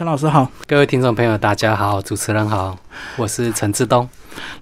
[0.00, 2.74] 陈老师好，各位听众朋友大家好，主持人好，
[3.18, 4.08] 我是陈志东。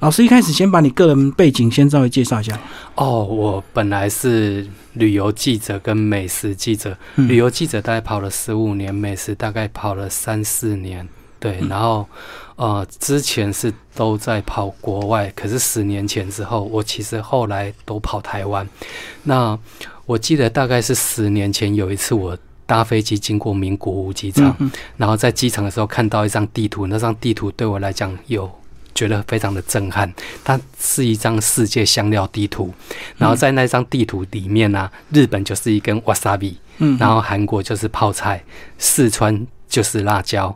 [0.01, 2.59] 老师一开始先把你个人背景先稍微介绍一下。
[2.97, 11.09] 哦，我本来是旅游记者跟美食记者，旅游记者大概跑了十五年，美食大概跑了三四年。
[11.39, 12.05] 对，然后
[12.57, 18.69] 呃，之前是都在跑国外，可是十年前之后，我其实后来都跑台湾。
[19.23, 19.57] 那
[20.05, 22.37] 我记得大概是十年前有一次我。
[22.69, 24.55] 搭飞机经过名古屋机场，
[24.99, 28.49] 然后在机场的时候看到一张地图，那张地图对我来讲有
[28.95, 30.13] 觉得非常的震撼。
[30.45, 32.71] 它是一张世界香料地图，
[33.17, 36.57] 然后在那张地图里面呢，日本就是一根 wasabi，
[36.99, 38.45] 然后韩国就是泡菜，
[38.77, 40.55] 四川就是辣椒，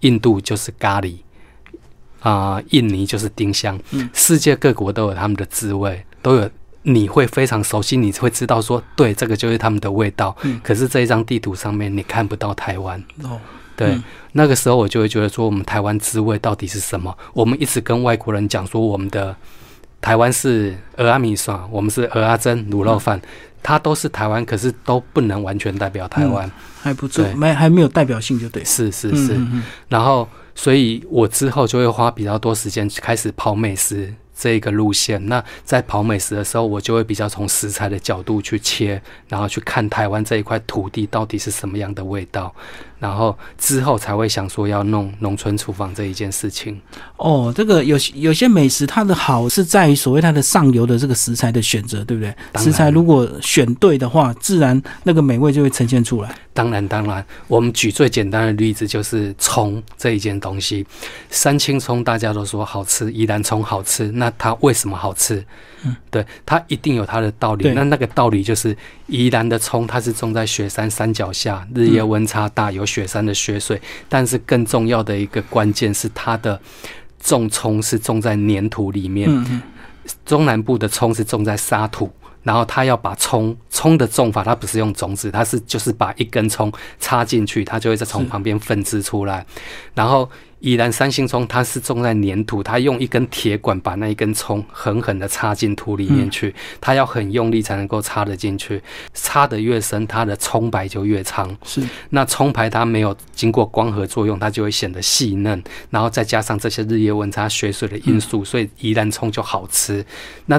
[0.00, 1.16] 印度就是咖喱，
[2.20, 3.78] 啊，印尼就是丁香，
[4.14, 6.50] 世界各国都有他们的滋味，都有。
[6.84, 10.34] 你会非常熟悉，你会知道说，对，这个就是他们的味道。
[10.42, 10.60] 嗯。
[10.62, 13.02] 可是这一张地图上面你看不到台湾。
[13.24, 13.40] 哦。
[13.76, 17.12] 对，那个时候我就会觉得说，我们台湾滋味到底是什么？
[17.32, 19.34] 我们一直跟外国人讲说，我们的
[20.00, 23.20] 台湾是鹅阿米爽，我们是鹅阿珍卤肉饭，
[23.64, 26.48] 它都是台湾，可是都不能完全代表台湾。
[26.82, 28.62] 还不错，没还没有代表性就对。
[28.64, 29.36] 是是是。
[29.88, 34.14] 然后，所以我之后就会花比较多时间开始泡美食。
[34.34, 42.54] 这个路线，那在跑美食的时候，我就会比较从食材的角度去切，然后去看台湾这一块土地到底是什么样的味道。
[43.04, 46.80] 然后之后才会想说要弄农村厨房这一件事情。
[47.18, 52.34] 哦，这个有有些美食，它的好是在于所谓它的上游的这个食材的选择，对不对？
[52.62, 56.34] 食材如果选对的话，自然那个美味就会呈现出来。
[56.54, 60.86] 当然，当然，我们举最简单的例子就是葱这一件东西。
[61.28, 65.44] 三青葱大家都说好吃，宜兰葱好吃，那它为什么好吃？
[65.84, 67.70] 嗯，对，它一定有它的道理。
[67.72, 73.80] 那那个道理就是宜兰的葱，它是种在雪山山脚下，日夜温差大，有雪山的雪水。
[74.08, 76.60] 但是更重要的一个关键是，它的
[77.20, 79.28] 种葱是种在粘土里面。
[80.24, 82.10] 中南部的葱是种在沙土，
[82.42, 89.44] 然后它要把葱葱的种法，它不是用种子，它是就是把一根葱插进去，它就会在从旁边分支出来，
[89.94, 90.30] 然后。
[90.64, 98.82] 依然三星葱，它是种在粘土，它用一根铁管把那一根葱狠狠的插进土里面去，它要很用力才能够插得进去，
[99.12, 101.54] 插得越深，它的葱白就越长。
[101.64, 110.02] 是，那葱白它没有经过光合作用，它就会显得细嫩，然后再加上这些日夜温差、雪水的因素，所以宜兰葱就好吃。
[110.46, 110.58] 那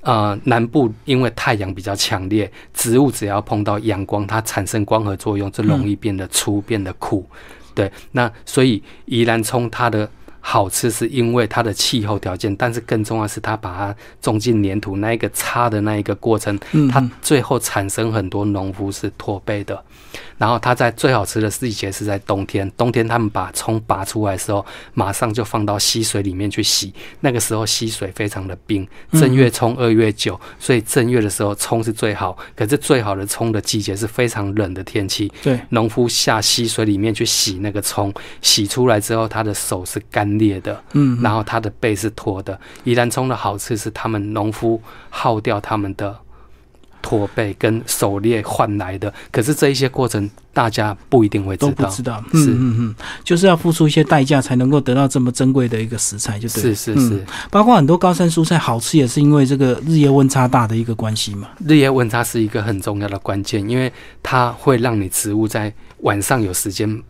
[0.00, 7.24] 呃，南部因为太阳比较强烈，植物只要碰到阳光，它产生光合作用，就容易变得粗，变得苦。
[7.74, 10.08] 对，那所以宜兰从他的
[10.46, 16.56] 好吃是因为它的气候条件，但是更重要是它把它种进粘土那一个插的那一个过程，
[16.92, 19.82] 它最后产生很多农夫是驼背的。
[20.36, 26.92] 然后它在最好吃的季节是在冬天，冬天他们把葱拔出来的时候，马上就放到溪水里面去洗。
[27.20, 32.36] 那个时候溪水非常的冰，正月葱二月九，所以正月的时候葱是最好。
[32.54, 35.32] 可是最好的葱的季节是非常冷的天气。
[35.42, 38.12] 对，农夫下溪水里面去洗那个葱，
[38.42, 42.58] 洗出来之后，他的手是干裂的，嗯，然后它的背是脱的。
[42.84, 44.80] 宜兰葱的好吃是他们农夫
[45.10, 46.16] 耗掉他们的。
[47.06, 52.52] 驼背跟狩猎换来的，可是这一些过程大家不一定会知道，都不知道，是。
[52.52, 63.92] 嗯嗯，就是要付出一些代价才能够得到这么珍贵的一个食材，就对，是是是，包括很多高山蔬菜好吃也是因为这个日夜温差大的一个关系嘛，日夜温差是一个很重要的关键，因为
[64.22, 67.02] 它会让你植物在晚上有时间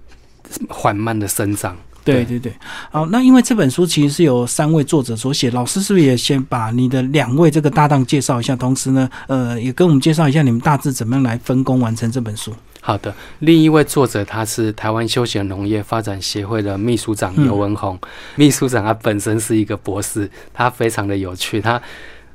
[0.69, 1.77] 缓慢的生长。
[2.04, 2.53] 对对对，
[2.91, 8.54] 好，那因为这本书其实是由三位作者所写，老师是不是也先把你的两位这个搭档介绍一下？
[8.54, 12.53] 同时呢，呃，也跟我们介绍一下你们大致怎么样来分工完成这本书？
[12.81, 17.98] 好的，另一位作者他是台湾休闲农业发展协会的秘书长尤文宏，
[18.36, 21.81] 秘书长他本身是一个博士，他非常的有趣，他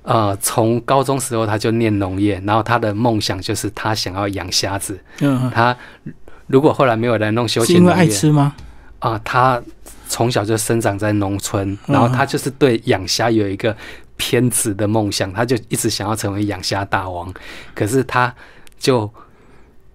[0.01, 5.77] 呃从高中时候他就念农业，然后他的梦想就是他想要养虾子，嗯，他
[6.47, 8.55] 如果后来没有来弄休闲农业，爱吃吗？
[8.99, 9.61] 啊，他
[10.07, 13.75] 从小就生长在农村，然后他就是对养虾有一个
[14.17, 17.33] 偏执的梦想，他就一直想要成为养虾大王，
[17.73, 18.33] 可是他
[18.77, 19.11] 就。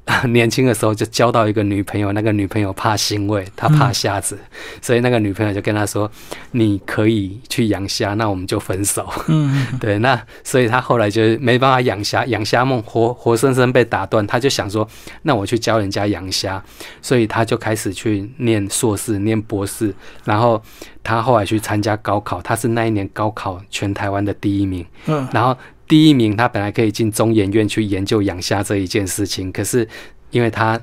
[0.28, 4.38] 年轻的时候就交到一个女朋友，那个女朋友怕腥味，她怕虾子，
[4.82, 6.10] 所以那个女朋友就跟他说
[6.52, 14.26] ：“你可以去养虾，那我们就分手。”嗯， 对，那所以他后来就没办法养虾，养虾梦活活生生被打断。
[14.26, 14.86] 他就想说
[15.22, 16.62] ：“那我去教人家养虾。”
[17.00, 20.62] 所以他就开始去念硕士、念博士，然后
[21.02, 24.84] 他后来去参加高考，他是那一年高考全台湾的第一名。
[25.06, 25.56] 嗯，然后。
[25.86, 29.86] 第一名，他本来可以进中研院去研究养虾这一件事情，可是
[30.30, 30.80] 因为他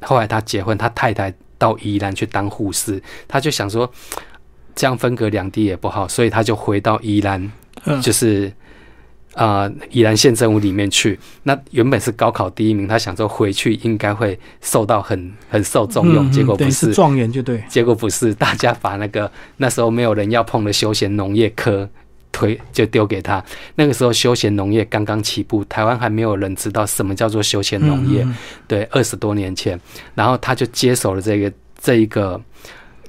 [0.00, 3.90] 后来他结婚，他太太到宜兰去当护士，他就想说
[4.74, 7.52] 这样分隔两地也不好，所以他就回到宜兰，
[8.00, 8.50] 就是
[9.34, 11.18] 啊宜兰县政府里面去。
[11.42, 21.88] 那原本是高考第一名，他想说回去应该会受到很很受重用，结果不是状元就对，结果不是，大家把那个那时候没有人要碰的休闲农业科。
[22.32, 23.44] 推就丢给他。
[23.76, 28.26] 那个时候休闲农业刚刚起步，台湾还没有人知道什么叫做休闲农业。
[28.66, 29.78] 对，二十多年前，
[30.14, 32.40] 然后他就接手了这个这一个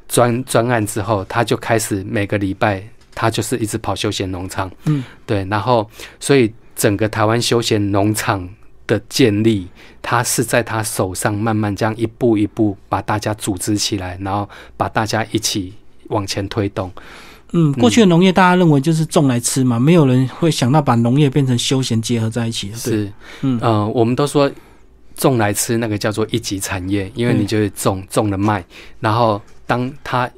[0.08, 2.84] 专专案之后，他就开始每个礼拜
[3.16, 4.70] 他就是一直跑休闲农场。
[4.86, 8.48] 嗯，对，然后所以整个台湾休闲农场
[8.86, 9.68] 的建立，
[10.02, 15.74] 他是在他手上慢慢这样一步一步把大家组织起来，然后把大家一起
[16.10, 16.92] 往前推动。
[17.54, 22.74] 嗯，过去的农业大家认为就是种来吃嘛，没有人会想到把农业变成休闲结合在一起。
[22.74, 23.12] 是，
[23.42, 24.52] 嗯，呃，我们都说
[25.16, 28.66] 种来吃那个叫做一级产业，因为你就是种种了卖，
[29.00, 30.30] 然后当它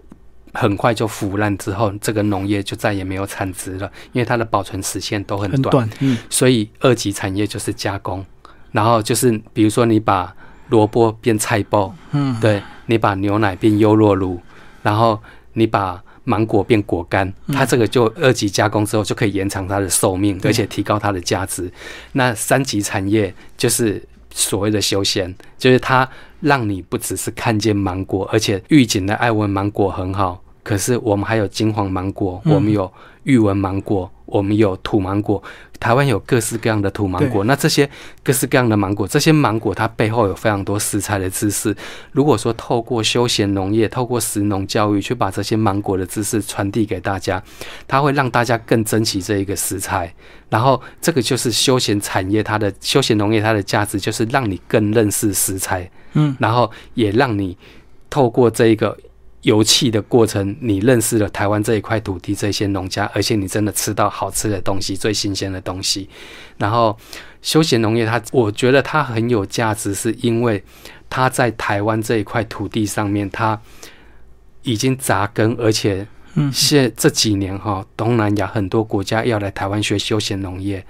[0.53, 5.89] 很快就腐烂之后，这个农业就再也没有产值了，因为它的保存时限都很短。
[6.01, 8.25] 嗯，所以二级产业就是加工，
[8.71, 10.35] 然后就是比如说你把
[10.69, 14.41] 萝卜变菜包，嗯，对你把牛奶变优酪乳，
[14.81, 15.17] 然后
[15.53, 21.71] 你把芒果变果干，它这个就二级加工之后就可以延长它的寿命，而且提高它的价值。
[22.11, 26.07] 那三级产业就是所谓的休闲，就是它
[26.41, 30.41] 让你不只是看见芒果，而且预警的爱文芒果很好。
[30.63, 32.91] 可是我们还有金黄芒果，我们有
[33.23, 35.41] 玉纹芒果，我们有土芒果。
[35.77, 37.87] 台湾有各式各样的土芒果，那这些
[38.23, 41.75] 各式各样的芒果，这些芒果它背后有非常多食材的知识。
[42.13, 47.43] 如果说透过休闲农业，透过食农教育，去把这些芒果的知识传递给大家，
[47.89, 50.11] 它会让大家更珍惜这一个食材。
[50.49, 57.57] 然后，这个就是休闲产业它的休闲农业它的价值，就是让你更认识食材，嗯，然后也让你
[58.09, 58.97] 透过这一个。
[59.45, 66.09] 油气的过程，你认识了台湾这一块土地，这些农家，而且你真的吃到好吃的东西，最新鲜的东西。
[66.57, 66.97] 然后，
[67.43, 70.63] 休闲农业它，我觉得它很有价值，是因为
[71.11, 73.61] 它在台湾这一块土地上面，它
[74.63, 80.85] 已经扎根，而且，嗯，现这几年哈，东南亚很多国家要来台湾学休闲农业，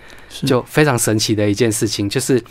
[0.46, 2.44] 就非常神奇的一件事情，就是。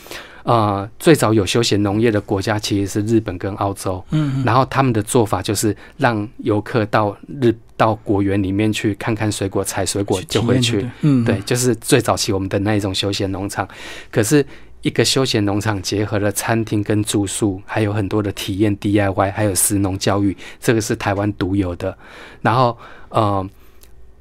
[0.45, 13.67] 呃，最早有休闲农业的国家其实是日本跟澳洲，嗯，然后他们的做法就是让游客到日到果园里面去看看水果，采水果就回去，嗯，对，就是最早期我们的那一种休闲农场。
[14.11, 14.45] 可是
[14.85, 21.99] 一个休闲农场结合了餐厅跟住宿，还有很多的体验 DIY，还有食农教育，这个是台湾独有的。
[22.43, 22.79] 然后，
[23.09, 23.51] 呃，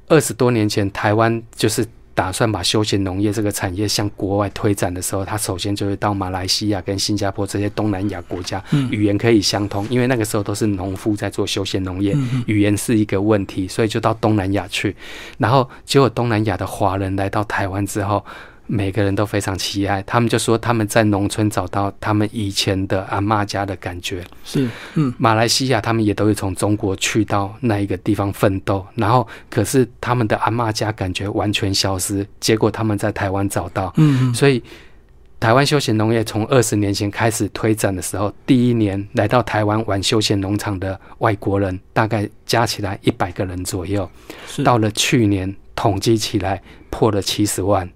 [0.08, 1.86] 二十多年前台湾就是。
[2.16, 8.62] 打算把休闲农业这个产业向国外推展的时候，他首先就会到马来西亚跟新加坡这些东南亚国家，
[8.92, 14.94] 语言可以相通，因为那个时候都是农夫在做休闲农业，语言是一个问题，所以就到东南亚去。
[15.38, 18.24] 然后结果东南亚的华人来到台湾之后。
[18.66, 24.24] 每个人都非常喜爱，他们就说他们在农村找到他们以前的阿妈家的感觉。
[24.42, 33.92] 是，嗯，马来西亚他们也都会从中国去到那一个地方奋斗，然后可是他们的阿妈家感觉完全消失，结果他们在台湾找到。
[33.96, 34.62] 嗯，所以
[35.38, 44.08] 台湾休闲农业从二十年前开始推展的时候，第一年来到台湾玩休闲农场的外国人大概加起来一百个人左右，
[44.64, 47.86] 到了去年统计起来破了七十万。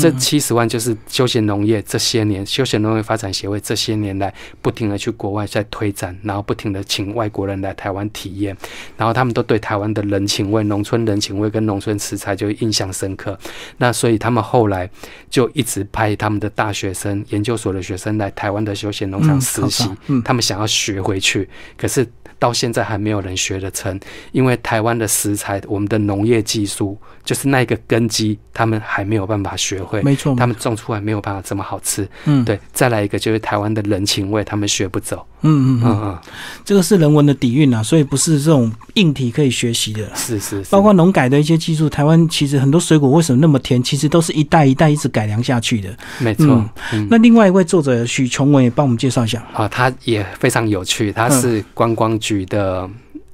[0.00, 4.32] 这七十万就是休闲农业这些年休闲农业发展协会这些年来
[4.62, 8.56] 不停的去国外在推展，然后不停的请外国人来台湾体验，
[8.96, 13.38] 然后他们都对台湾的人情味、农村人情味跟农村食材就印象深刻。
[13.78, 14.88] 那所以他们后来
[15.28, 19.90] 就一直派他们的大学生、研究所的学生来台湾的休闲农场实习，
[20.24, 22.06] 他们想要学回去，可是。
[22.40, 24.00] 到现在还没有人学得成，
[24.32, 30.02] 因为台湾的食材，我们的农业技术就是那个根基，他们还没有办法学会。
[30.02, 32.08] 没错，他们种出来没有办法这么好吃。
[32.24, 32.58] 嗯，对。
[32.72, 35.24] 再来一个就是台湾的人情味，他们学不走。
[35.42, 36.18] 嗯嗯嗯嗯，
[36.66, 40.06] 这个是人文的底蕴啊，所以不是这种硬体可以学习的。
[40.14, 45.88] 是是，包括农改的一些技术，台湾其实很多水果为什么那么甜，其实都是一代一代一直改良下去的。
[46.18, 46.62] 没错。
[47.08, 52.88] 那另外一位作者许琼文也帮我们介绍一下啊，他也非常有趣，他是观光局的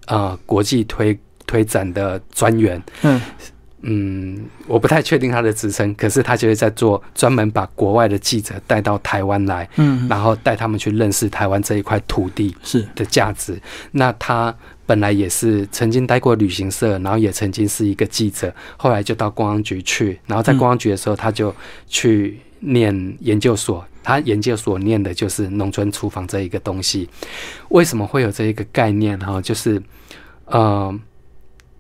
[0.07, 2.83] 呃国际推推展的专员。
[3.03, 3.21] 嗯。
[3.88, 13.57] 嗯，我不太确定他的职称，可是他就是在做专门把国外的记者带到台湾来，嗯，然后带他们去认识台湾这一块土地是的价值。
[13.93, 14.53] 那他
[14.87, 21.55] 本来也是曾经待过旅行社，然后也曾经是一个记者，后来就到公安局去，然后在公安局的时候，他就
[21.87, 23.87] 去念研究所。
[24.07, 27.09] 他研究所念的就是农村厨房这一个东西。
[27.71, 29.19] 为什么会有这一个概念？
[29.19, 29.83] 哈，就是
[30.45, 30.97] 呃，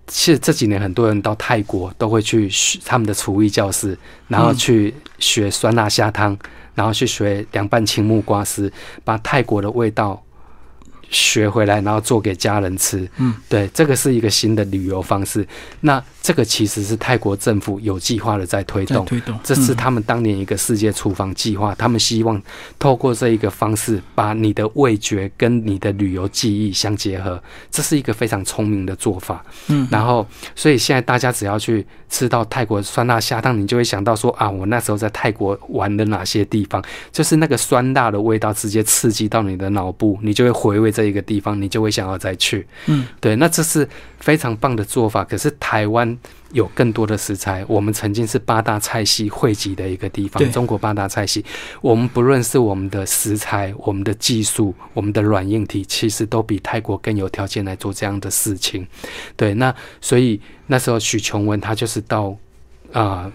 [0.08, 2.50] 其实这几年很多人到泰国都会去
[2.84, 6.36] 他们的厨艺教室，然后去学酸辣虾汤，
[6.74, 8.72] 然后去学凉拌青木瓜丝，
[9.04, 10.20] 把泰国的味道。
[11.08, 13.08] 学回来，然后做给家人吃。
[13.18, 15.46] 嗯，对，这个是一个新的旅游方式。
[15.80, 19.38] 那这个其实是泰国政府有计划的在推动，推动。
[19.44, 22.40] 这是他们当年一个世界厨房计划，他们希望
[22.78, 27.40] 透过这一个方式，把你的味觉跟你的旅游记忆相结合。
[27.70, 29.44] 这是一个非常聪明的做法。
[29.68, 36.82] 嗯，然后，所以现在大家只要去吃到泰国酸辣虾汤，你就会想到说啊，我那时候在泰国玩的哪些地方，
[37.12, 40.95] 就是那个酸辣的味道直接刺激到你的脑部，你就会回味。
[40.96, 42.66] 这一个地方，你就会想要再去。
[42.86, 43.86] 嗯，对，那这是
[44.18, 45.22] 非常棒的做法。
[45.22, 46.16] 可是台湾
[46.52, 50.42] 有更多的食材，我们曾经是八大菜系汇集的一个地方。
[50.50, 51.44] 中国八大菜系，
[51.82, 58.86] 我们不论是我们的食材、我们的技术、我们的软硬体，其实都比泰国更有条件来做这样的事情。
[59.36, 62.34] 对，那所以那时候许琼文他就是到
[62.92, 63.30] 啊。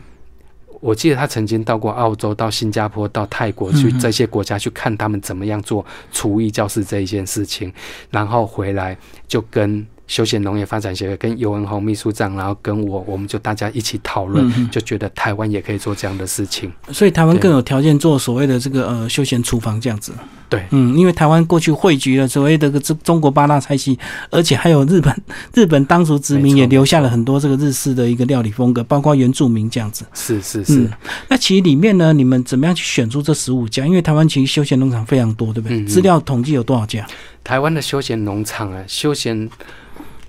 [0.81, 7.71] 我记得他曾经到过澳洲、到新加坡、到泰国去这些国家去看他们怎么样做厨艺教室这一件事情，
[8.09, 8.97] 然后回来
[9.27, 9.87] 就跟。
[10.11, 16.69] 休闲农业发展协会跟尤文宏秘书长，然后跟我，我们就大家一起讨论，就觉得台湾也可以做这样的事情。
[16.91, 20.11] 所以台湾更有条件做所谓的这个呃休闲厨房这样子。
[20.49, 23.97] 对，嗯，因为台湾过去汇聚了所谓的个中中国八大菜系，
[24.29, 25.21] 而且还有日本，
[25.55, 30.03] 日本当初殖民也留下了很多这个日式的一个料理风格，包括原住民这样子。
[30.13, 30.91] 是是是。
[31.29, 33.85] 那其实里面呢，你们怎么样去选出这十五家？
[33.85, 35.81] 因为台湾其实休闲农场非常多，对不对？
[35.85, 37.07] 资料统计有多少家？
[37.45, 39.49] 台湾的休闲农场啊，休闲。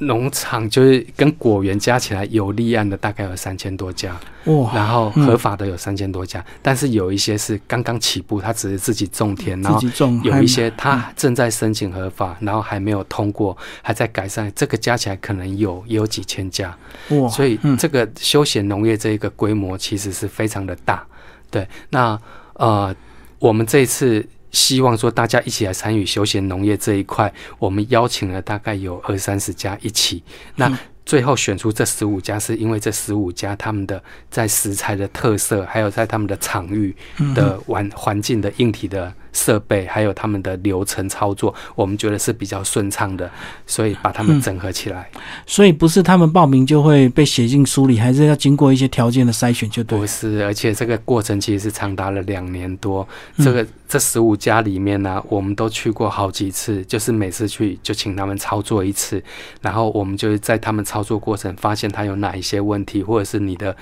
[0.07, 9.81] 农场就是跟果园加起来有立案的大概有三千多家，哇，然后合法的有三千多家，但是有一些是刚刚起步，他只是自己种田，然后
[10.23, 16.77] 有一些他正在申请合法，然后还没有通过，还在改善，这个加起来可能有也有几千家，
[17.11, 21.07] 哇，所以这个休闲农业这一个规模其实是非常的大，
[21.51, 22.21] 对，那
[22.55, 22.95] 呃，
[23.39, 24.27] 我们这一次。
[24.53, 30.23] 希望说大家一起来参与休闲农业这一块，我们邀请了大概有二三十家一起，
[30.55, 36.95] 那最后选出这十五家，是因为这十五家他们的在食材的特色，还有在他们的场域
[37.35, 39.13] 的环环境的硬体的。
[39.33, 43.31] 设备还有他们的流程操作，我们觉得是比较顺畅的，
[43.67, 45.11] 所以把他们整合起来。
[45.47, 49.99] 所以不是他们报名就会被写进书里，还是要经过一些条件的筛选就对。
[49.99, 53.07] 不是，而且这个过程其实是长达了两年多。
[53.39, 59.23] 这个这十五家里面呢，我们都去过好几次，就是每次去就请他们操作一次，
[59.61, 63.75] 然后我们就是在他们操作过程发现他有哪一些问题，或者是你的。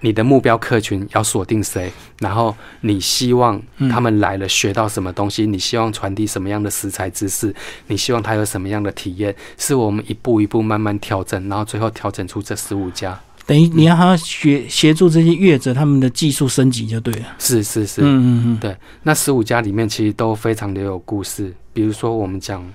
[0.00, 1.90] 你的目标客群要锁定谁？
[2.20, 3.60] 然后你希望
[3.90, 5.46] 他们来了学到什么东西？
[5.46, 7.54] 你希望传递什么样的食材知识？
[7.88, 9.34] 你希望他有什么样的体验？
[9.58, 13.18] 是我们一步一步慢慢调整，然后最后调整出这十五家。
[13.46, 17.26] 等于你要他协协助这些业者他们的技术升级就对了。
[17.38, 18.76] 是是是，嗯嗯嗯，对。
[19.04, 22.68] 那十五家里面其实都非常的有故事，比如说我们讲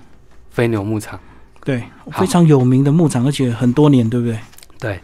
[0.50, 1.20] 飞牛牧场，
[1.62, 4.38] 对，非常有名的牧场，而且很多年，对不对？
[4.82, 5.00] 对。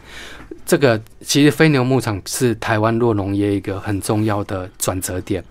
[0.66, 5.42] 这个其实飞牛牧场是台湾弱农业一个很重要的转折点。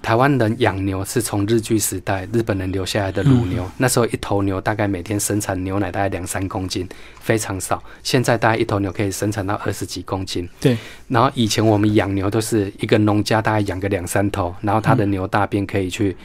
[0.00, 6.88] 台湾人养牛是从日据时代日本人留下来的乳牛，那时候一头牛大概每天生产牛奶大概两三公斤，
[7.20, 7.82] 非常少。
[8.04, 10.48] 现在大概一头牛可以生产到二十几公斤。
[10.60, 10.78] 对。
[11.08, 16.16] 然后以前我们养牛都是一个农家大概养个两三头，然后他的牛大便可以去。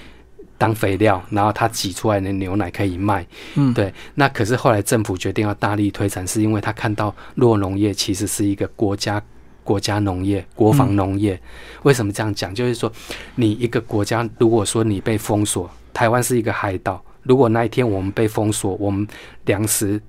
[0.58, 3.26] 当肥料，然后它挤出来的牛奶可以卖。
[3.56, 3.94] 嗯，对。
[4.14, 9.22] 那可是后来政府决定要大力推展，是因为他看到弱农业其实是一个国家
[9.64, 11.40] 国家农业、国防农业。
[11.84, 12.54] 为什么这样讲？
[12.56, 12.92] 就是说，
[13.36, 19.06] 你一个国家如果说你被封锁，台湾是一个海岛，如果那一天我们被封锁，我们
[19.46, 20.02] 粮食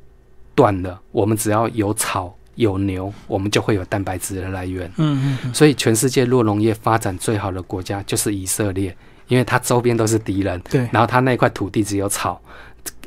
[0.54, 4.90] 断了，我们只要有草有牛，我们就会有蛋白质的来源。
[4.96, 5.54] 嗯嗯。
[5.54, 8.96] 所以，全世界弱农业发展最好的国家就是以色列。
[9.28, 12.40] 因为它周边都是敌人，对，然后它那块土地只有草，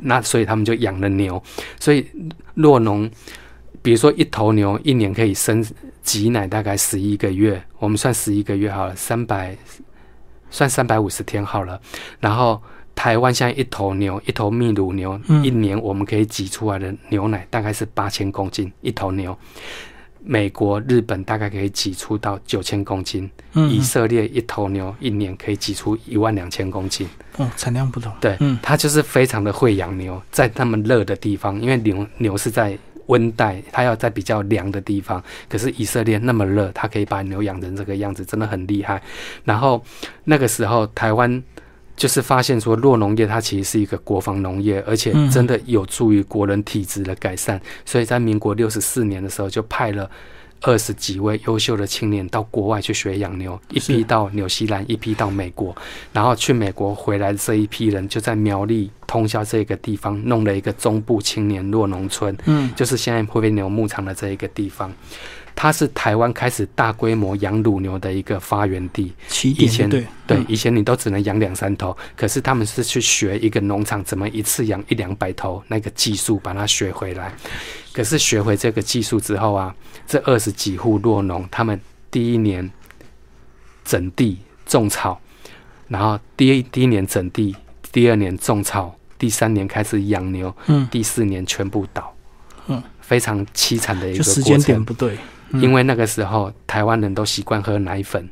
[0.02, 1.42] 那所以他们就养了牛。
[1.80, 2.06] 所以
[2.54, 3.10] 若农，
[3.82, 5.66] 比如说一头牛一年可以生
[6.04, 9.56] 挤奶大概十一个月，我们算十一个月好了，三百
[10.50, 11.80] 算三百五十天好了。
[12.20, 12.62] 然后
[12.96, 19.38] 台湾现在一头牛，一头秘鲁牛，一年我们可以挤出来的牛奶大概是八千公斤一头牛。
[20.22, 27.08] 美国、日本大概可以挤出到九千公斤，以色列一头牛一年可以挤出一万两千公斤。
[27.38, 28.12] 哦，产量不同。
[28.20, 35.24] 对，嗯，它就是非常的会养牛，在他们热的地方，因为牛牛是在温带，它要在比较凉的地方。
[35.48, 39.02] 可是以色列那么热，它可以把牛养成这个样子，真的很厉害。
[39.46, 39.84] 然后
[40.26, 41.42] 那个时候，台湾
[42.00, 47.62] 就是发现说，弱农业它其实是一个国防农业，而且真的有助于国人体质的改善。
[47.86, 50.10] 所以在民国六十四年的时候，就派了。
[50.62, 55.74] 二十几位优秀的青年到国外去学养牛，一批到纽西兰，一批到美国，
[56.12, 64.91] 然后去美国回来的这一批人就在苗栗通宵这个地方弄了一个中部青年弱农村，嗯，就是现在会飞牛牧场的这一个地方。
[65.62, 69.13] 它是台湾开始大规模养乳牛的一个发源地。
[69.44, 77.34] 以前对对，以前你都只能养两三头，可是他们是去学一个农场怎么一次养一两百头那个技术，把它学回来。
[77.92, 79.75] 可是学会这个技术之后啊，
[80.08, 81.78] 这二十几户弱农，他们
[82.10, 82.72] 第一年
[83.84, 85.20] 整地种草，
[85.89, 87.54] 然后第一第一年整地，
[87.92, 92.16] 第二年种草，第三年开始养牛，嗯，第四年全部倒，
[92.68, 95.18] 嗯，非常凄惨的一个时间点不对。
[95.54, 98.30] 因为那个时候台湾人都习惯喝奶粉，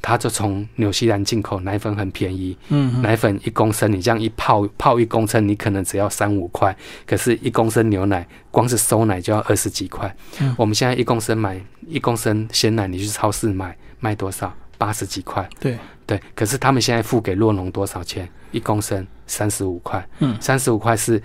[0.00, 10.14] 他就从纽西兰进口奶粉很便宜，嗯，奶粉一公升你这样一泡泡一公升，你可能只要三五块，可是一公升牛奶光是收奶就要二十几块。
[10.40, 14.54] 嗯，我们现在一公升买一公升鲜奶，你去超市买卖多少？
[14.78, 15.44] 八十几块。
[15.58, 15.76] 对
[16.06, 18.30] 对，可是他们现在付给洛农多少钱？
[18.52, 20.08] 一公升三十五块。
[20.20, 21.20] 嗯，三十五块是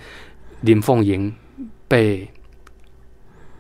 [0.61, 1.31] 林凤营
[1.87, 2.27] 被。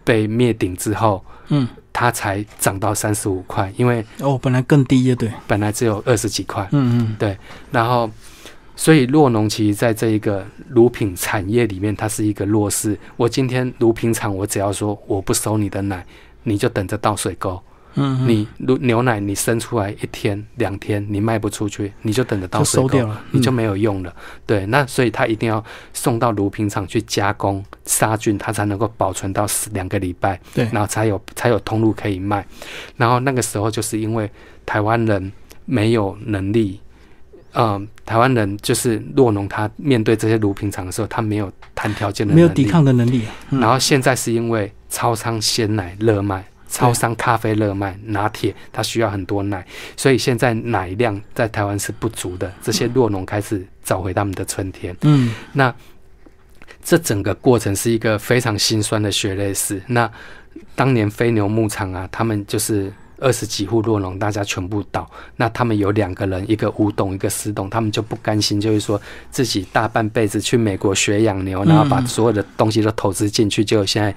[0.03, 7.37] 被灭顶之后，嗯，它才涨到三十五块，因为哦，本来更低的，对，本来只有二十几块，嗯嗯，对，
[7.71, 8.09] 然后，
[8.75, 12.97] 所以洛农其实在这一个乳品产业里面，它是一个弱势。
[13.15, 16.05] 我今天乳品厂，我只要说我不收你的奶，
[16.43, 17.61] 你就等着倒水沟。
[17.95, 24.11] 嗯，你牛牛奶你生出来一天两天你卖不出去，你就等着到收掉了，你就没有用了。
[24.45, 30.39] 对，那所以它一定要送到乳品厂去加工杀菌，它才能够保存到两个礼拜。
[30.53, 32.45] 对，然后才有才有通路可以卖。
[32.97, 34.29] 然后那个时候就是因为
[34.65, 35.31] 台湾人
[35.65, 36.79] 没有能力，
[37.53, 43.21] 嗯，台湾人就是弱农，他面对这些乳品厂的时候，他没有谈条件的能力，没有抵抗的能力。
[43.51, 46.43] 然后现在是因为超商鲜奶热卖。
[46.73, 49.63] 超商咖啡热卖拿铁，它需要很多奶，
[49.95, 52.51] 所以现在奶量在台湾是不足的。
[52.63, 54.95] 这些弱农开始找回他们的春天。
[55.01, 55.71] 嗯，那
[56.83, 59.79] 这整个过程是一个非常心酸的血泪史。
[59.85, 60.09] 那
[60.73, 65.07] 当年飞牛牧场啊，他们就是二十几户弱农，大家全部倒。
[65.35, 74.13] 那他们有两个人，一个五董，一个石董，他们就不甘心，就是说自己大半辈子去美国学养牛，然后把所有的东西都投资进去，就现在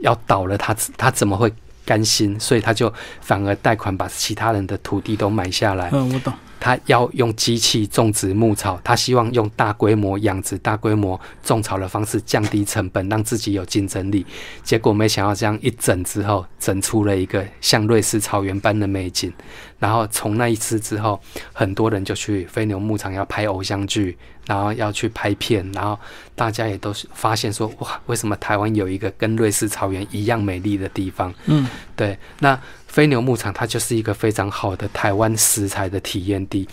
[0.00, 1.52] 要倒了，他他怎么会？
[1.90, 5.90] 甘心，所以他就反而贷款把其他人的土地都买下来。
[5.92, 6.32] 嗯，我懂。
[6.60, 14.24] 他要用机器种植牧草，他希望用大规模养殖、大规模种草的方式降低成本，让自己有竞争力。
[14.62, 19.32] 结果没想到这样一整之后，整出了一个像瑞士草原般的美景。
[19.78, 21.18] 然后从那一次之后，
[21.54, 24.14] 很多人就去飞牛牧场要拍偶像剧，
[24.46, 25.98] 然后要去拍片，然后
[26.34, 31.32] 大家也都是发现说：哇，为什么台湾有一个跟瑞士草原一样美丽的地方？
[31.46, 31.66] 嗯，
[32.00, 32.58] 对，那。
[32.90, 36.68] 飞牛牧场，它就是一个非常好的台湾食材的体验地。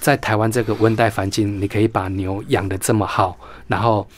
[0.00, 4.08] 在台湾这个温带环境，你可以把牛养得这么好，然后，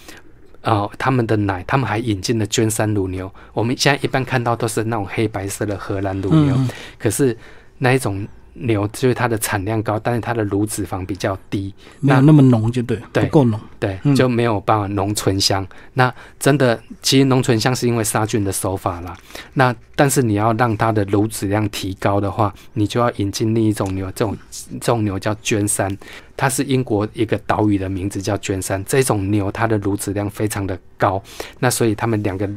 [0.61, 3.29] 呃，他们的奶，他们还引进了娟山乳牛。
[3.53, 6.57] 我们现在一般看到都是那种黑白色的荷兰乳牛，
[7.01, 7.37] 可是
[7.79, 8.25] 那一种。
[8.55, 15.67] 牛就是它的产量高，但是它的乳脂肪比较低，没有那么浓，就对，不够浓，对，就没有办法浓醇香。
[15.95, 19.17] 那真的，其实浓醇香是因为杀菌的手法啦。
[19.55, 24.37] 那但是你要让它的乳脂量提高的话，你就要引进另一种牛，这种
[24.81, 25.97] 这种牛叫娟山，
[26.37, 28.83] 它是英国一个岛屿的名字叫娟山。
[28.85, 31.23] 这种牛它的乳脂量非常的高，
[31.59, 32.49] 那所以他们两个。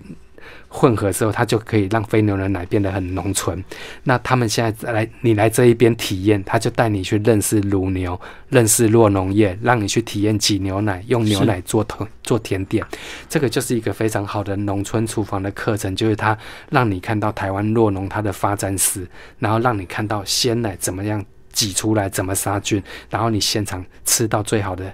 [0.78, 3.64] 混合之后，它就可以让飞牛的奶变得很浓醇。
[4.04, 11.84] 那他们现在来，你来这一边体验，他就带你去认识乳牛，认识弱农业，让你去体验挤牛奶，用牛奶做
[12.22, 12.86] 做甜点。
[13.28, 16.38] 这个就是一个非常好的农村厨房的课程，就是他
[16.70, 19.08] 让你看到台湾弱农它的发展史，
[19.40, 24.94] 然后让你看到鲜奶怎么样挤出来，怎么杀菌，然后你现场吃到最好的。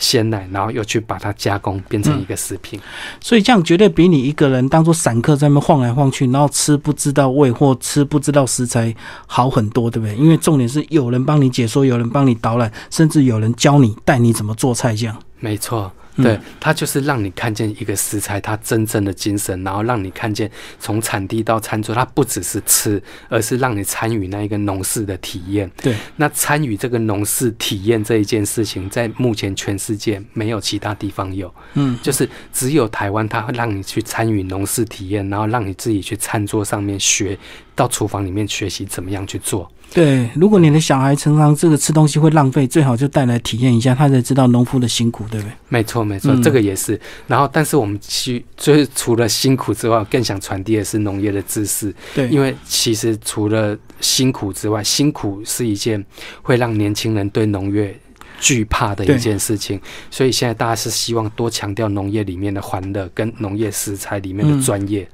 [0.00, 2.80] 鲜奶，然后又去把它加工变成一个食品，
[3.20, 8.92] 所以这样绝对比你一个人当做散客在那晃来晃去，然后吃不知道味或吃不知道食材
[9.26, 10.16] 好很多，对不对？
[10.16, 15.16] 因为重点是有人帮你解说，有人帮你导览，甚至有人教你带你怎么做菜，这样。
[15.38, 25.70] 没错，对，它就是让你看见一个食材它真正的精神，然后让你看见从产地到餐桌，它不只是吃，而是让你参与那一个农事的体验。
[25.80, 37.38] 对，那参与这个农事体验这一件事情，在目前全世界没有其他地方有，嗯，就是只有台湾，它会让你去参与农事体验，然后让你自己去餐桌上面学，
[37.74, 39.70] 到厨房里面学习怎么样去做。
[39.92, 45.52] 对，如果你的小孩常常这个吃东西会浪费，最好就带来体验一下，他才知道农夫的辛苦，对不对？
[45.68, 46.98] 没错，没错，嗯这个也是。
[47.26, 56.04] 然后，但是我们去就是除了辛苦之外，更想传递的是农业的知识，对，因为其实除了辛苦之外，辛苦是一件
[56.42, 57.98] 会让年轻人对农业
[58.38, 65.08] 惧怕的一件事情，所以现在大家是希望多强调农业里面的欢乐跟农业食材里面嗯的专业。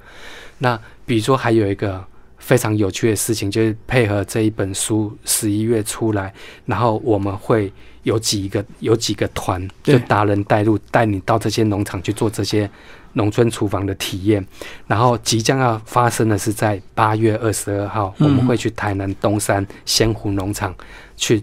[0.59, 2.05] 那比如说还有一个
[2.47, 6.33] 非常有趣的事情，就是配合这一本书十一月出来，
[6.65, 7.73] 然后我们会
[8.05, 12.71] 有几个有几个团，就达人带路，带你到这些农场去做这些
[13.15, 14.47] 农村厨房的体验。
[14.87, 20.73] 然后即将要发生的是在八月二十二号，嗯我们会去台南东山仙湖农场
[21.17, 21.43] 去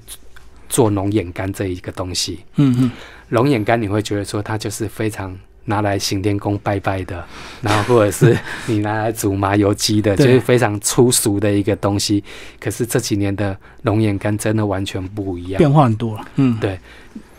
[0.70, 2.40] 做龙眼干这一个东西。
[2.56, 2.92] 嗯嗯，
[3.28, 7.24] 龙眼干你会觉得说它就是非常拿来行天宫拜拜的，
[7.62, 12.24] 然后或者是 你拿来煮麻油鸡的，就是非常粗俗的一个东西。
[12.60, 15.58] 可是这几年的龙眼干真的完全不一样。
[15.58, 16.80] 变化很多了，嗯，对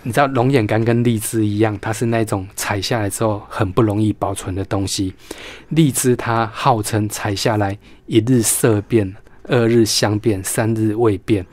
[0.03, 5.15] 你知道龙眼干跟荔枝一样，它是那种采下来之后很不容易保存的东西。
[5.71, 11.45] 荔枝它号称采下来一日色变，二日香变，三日味变。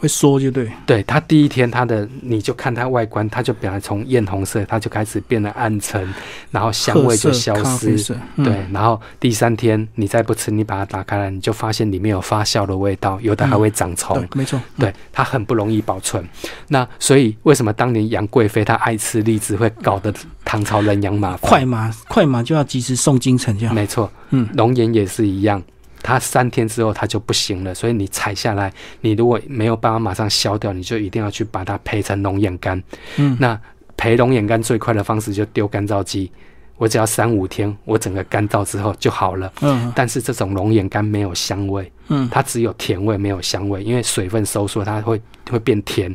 [0.00, 6.08] 会缩就对，对它第一天它的你就看它外观，它就本来从艳红色，它就开始变得暗沉，
[6.50, 8.16] 然后香味就消失。
[8.36, 14.18] 对，，然后第三天你再不吃，你把它打开来，你就发现里面有发酵的味道，有的还会长虫。
[14.18, 16.26] 对，没错，对，它很不容易保存。
[16.68, 20.10] 那所以为什么当年杨贵妃她爱吃荔枝，会搞得
[20.46, 21.36] 唐朝人仰马？
[21.36, 25.62] 快马快马就要及时送京城，这样，没错，嗯，龙眼也是一样。
[26.02, 32.82] 它三天之后它就不行了，所以你采下来，你如果没有办法马上消掉，你就一定要去把它培成龙眼干。
[33.16, 33.60] 嗯，那
[33.96, 36.32] 培龙眼干最快的方式就丢干燥机，
[36.78, 39.52] 我只要三五天，我整个干燥之后就好了。
[39.60, 46.14] 嗯但是这种龙眼干没有香味，嗯，它只有甜味，没有香味，因为水分收缩，它会会变甜。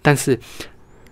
[0.00, 0.38] 但是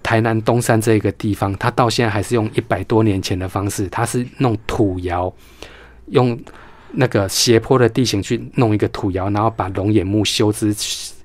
[0.05, 5.35] 台南东山这个地方，它到现在还是用一百多年前的方式，它是弄土窑，
[6.11, 6.39] 用
[6.97, 10.75] 那个斜坡的地形去弄一个土窑，然后把龙眼木修枝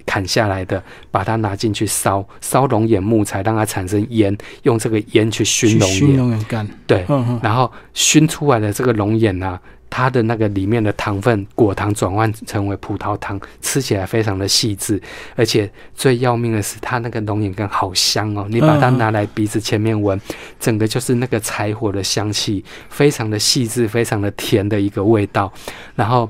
[0.05, 5.97] 砍下来的，把它拿进去烧，烧龙眼木材，让它产生烟，用这个烟去熏龙眼。
[5.97, 15.01] 熏眼，龙眼干，对，嗯嗯，然后熏出来的这个龙眼啊，它的那个里面的糖分果糖转换成为葡萄糖，吃起来非常的细致，
[15.35, 18.45] 而且最要命的是它那个龙眼干好香哦！
[18.49, 20.19] 你把它拿来鼻子前面闻，
[20.59, 25.51] 整个就是那个柴火的香气，非常的细致，非常的甜的一个味道。
[25.95, 26.29] 然后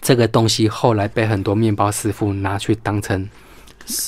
[0.00, 3.28] 这个东西后来被很多面包师傅拿去当成食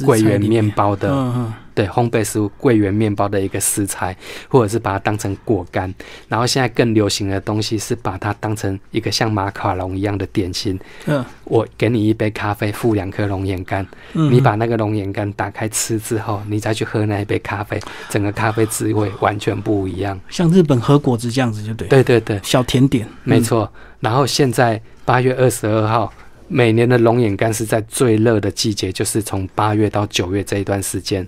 [0.04, 4.16] 桂圆面包的嗯嗯，对烘焙食物桂圆面包的一个食材，
[4.48, 5.92] 或者是把它当成果干。
[6.28, 10.78] 然后现在更流行的东西是把它当成一个像马卡龙一样的点心。
[11.06, 20.16] 嗯我给你一杯咖啡，附两颗龙眼干，嗯，你把那个龙眼干打开吃之后，你再去喝那一杯咖啡，整个咖啡滋味完全不一样。
[20.28, 23.68] 像日本喝果汁这样子就对，对对对，小甜点，没错。
[23.98, 26.12] 然后现在八月二十二号，
[26.52, 31.24] 每年的龙眼干是在最热的季节，就是从八月到九月这一段时间，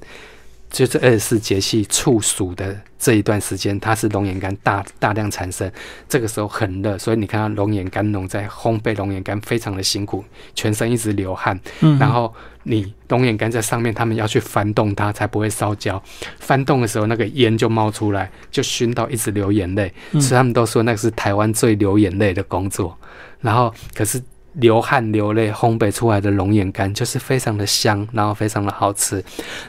[0.68, 5.70] 就是二十四节气处暑的这一段时间，它是龙眼干大大量产生。
[6.08, 10.24] 这个时候很热，所以你看到龙眼干农在烘焙龙眼干非常的辛苦，
[10.56, 11.58] 全身一直流汗。
[11.82, 16.02] 嗯，然后你龙眼干在上面，他们要去翻动它，才不会烧焦。
[16.40, 19.94] 翻动的时候，那个烟就冒出来，就熏到一直流眼泪。
[20.10, 22.98] 嗯所以他们都说那个是台湾最流眼泪的工作。
[23.40, 24.20] 然后可是
[24.54, 29.22] 流汗流泪烘焙出来的龙眼干就是非常的香，然后非常的好吃。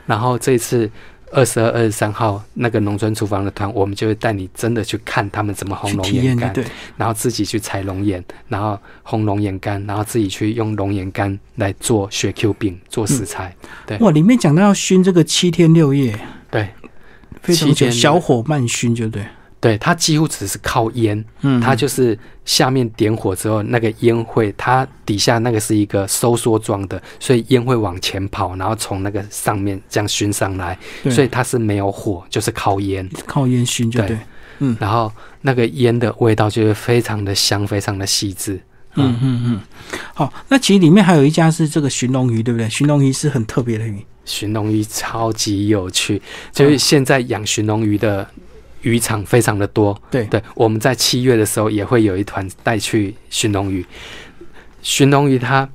[0.06, 0.90] 然后这次。
[1.36, 6.64] 二十二、二十三号那个农村厨房的团，我们就会带你真的去看他们怎么烘龙眼干，对，
[6.96, 13.56] 然后自己去采龙眼，然后烘龙眼干，然后自己去用龙眼干来做雪 Q 饼做食材。
[13.88, 16.16] 对哇，里面讲到要熏这个七天六夜，
[16.52, 16.70] 对
[17.42, 19.26] 非常久，小火慢熏就对，
[19.64, 30.78] 对，它几乎只是靠烟，嗯，它就是下面点火之后，那个烟会，它底下那个是一个收缩状的，所以烟会往前跑，然后从那个上面这样熏上来，
[31.10, 33.10] 所以它是没有火，就是靠烟。
[33.26, 34.18] 靠烟熏就对，
[34.60, 38.60] 嗯然后那个烟的味道就是非常的香，非常的细致。
[38.96, 39.62] 嗯嗯嗯，
[40.14, 42.70] 好，那其实里面还有一家是这个寻龙鱼，对不对？
[42.70, 46.22] 寻龙鱼是很特别的鱼，寻龙鱼超级有趣，
[46.52, 48.28] 就是现在养寻龙鱼的
[48.84, 50.00] 渔场非常的多。
[50.10, 53.86] 对对，我们在七月的时候也会有一团带去寻龙鱼。
[54.82, 55.68] 寻龙鱼它，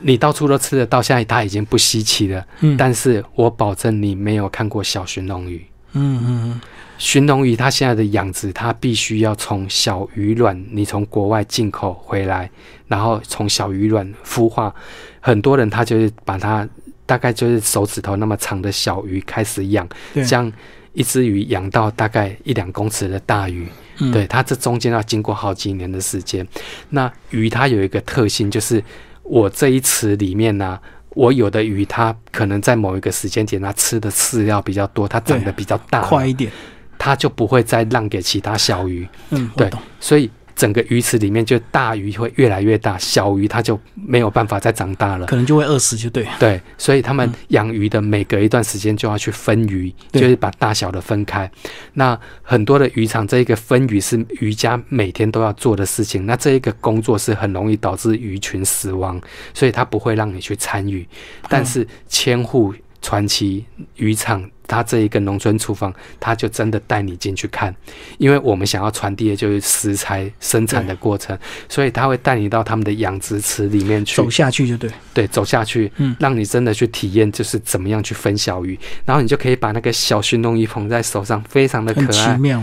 [0.00, 2.44] 你到处都吃的到，现在它已经不稀奇了。
[2.60, 5.64] 嗯但是我保证你没有看过小寻龙鱼。
[5.92, 6.60] 嗯嗯
[6.98, 12.50] 寻龙鱼它现在的养殖，它必须要从小鱼卵，你从国外进口回来，
[12.88, 14.74] 然后从小鱼卵孵化。
[15.20, 16.66] 很多人他就是把它
[17.04, 20.50] 大概就是手指头那么长的小鱼开始养，对这样
[20.96, 23.68] 一只鱼养到大概一两公尺的大鱼。
[23.98, 26.46] 嗯，对，它这中间要经过好几年的时间。
[26.88, 28.82] 那鱼它有一个特性，就是
[29.22, 30.80] 我这一池里面呢、
[31.10, 36.50] 我有的鱼它可能在某一个时间点，它吃的饲料比较多，它长得比较大，快一点。
[36.98, 39.06] 它就不会再让给其他小鱼。
[39.28, 39.78] 嗯，我对懂。
[40.00, 45.26] 所以整个鱼池里面，就大鱼会越来越大，小鱼它就没有办法再长大了。
[45.26, 46.26] 可能就会饿死，就对。
[46.38, 51.48] 对，所以他们嗯养鱼的每隔一段时间就要去分鱼，对就是把大小的分开。
[51.92, 56.24] 那很多的渔场，这一个分鱼是渔家每天都要做的事情。
[56.24, 59.20] 那这一个工作是很容易导致鱼群死亡，
[59.52, 61.06] 所以他不会让你去参与。
[61.50, 62.74] 但是千户
[63.06, 63.64] 传奇
[63.94, 67.72] 渔场，它这一个农村厨房，它就真的带你进去看，
[68.18, 71.38] 因为我们想要传递的就是食材生产的过程，
[71.68, 74.90] 所以它会带你到他们的养殖池里面去走，下去就对。
[75.14, 82.36] 对，走下去，嗯让你真的去体验，就是怎么样去分小鱼，然后你就可以把那个小寻龙鱼捧在手上，非常的可爱。
[82.38, 82.60] 妙。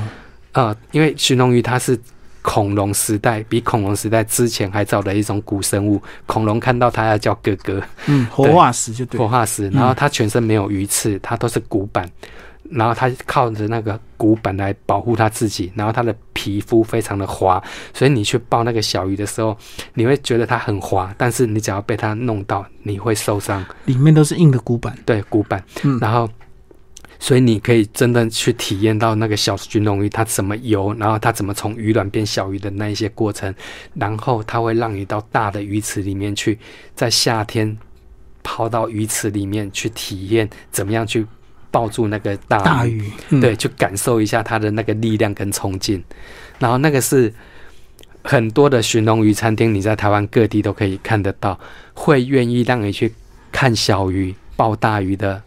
[0.51, 1.97] 呃，因为寻龙鱼它是
[2.43, 9.27] 恐龙时代比恐龙时代之前还早的一种古生物，恐龙看到它要叫哥哥，嗯，活化石就对活。
[9.27, 12.08] 化石，然后它全身没有鱼刺，它都是骨板。
[12.71, 17.62] 然后它靠着那个骨板来保护它自己，然后它的皮肤非常的滑，
[17.93, 19.56] 所以你去抱那个小鱼的时候，
[19.93, 23.63] 你会觉得它很滑，但是你只要被它弄到，你会受伤。
[23.86, 24.97] 里面都是硬的骨板。
[25.06, 26.27] 对，骨板，嗯然后，
[27.24, 33.56] 所以你可以真的去体验到那个小鲟龙鱼它怎么游，然后它怎么从鱼卵变小鱼的那一些过程，
[33.94, 36.60] 然后它会让你到大的鱼池里面去，
[36.94, 37.78] 在夏天
[38.44, 41.26] 抛到鱼池里面去体验怎么样去
[41.72, 46.04] 抱住那个大大鱼，嗯对，，去感受一下它的那个力量跟冲劲。
[46.60, 47.34] 然后那个是
[48.22, 51.58] 很多的寻龙鱼餐厅，你在台湾各地都可以看得到，
[51.94, 53.14] 会愿意让你去
[53.50, 55.42] 看小鱼抱大鱼的